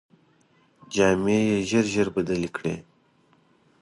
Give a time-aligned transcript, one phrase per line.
[0.93, 2.75] جامې یې ژر ژر بدلې کړې.